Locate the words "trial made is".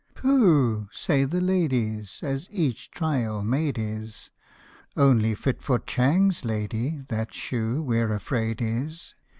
2.89-4.31